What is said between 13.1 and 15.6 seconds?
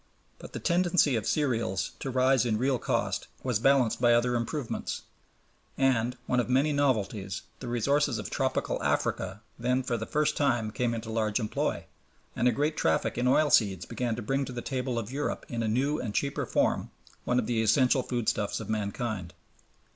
in oil seeds began to bring to the table of Europe